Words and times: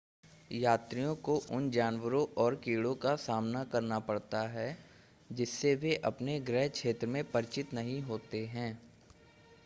यात्रियों 0.51 1.15
को 1.15 1.35
उन 1.51 1.69
जानवरों 1.71 2.25
और 2.37 2.55
कीड़ों 2.55 2.93
का 2.95 3.15
सामना 3.15 3.63
करना 3.63 3.99
पड़ता 3.99 4.41
है 4.47 4.65
जिससे 5.29 5.73
वे 5.75 5.95
अपने 6.05 6.39
गृह 6.39 6.67
क्षेत्र 6.67 7.07
में 7.07 7.23
परिचित 7.31 7.73
नहीं 7.73 8.01
होते 8.01 8.45
हैं 8.45 8.71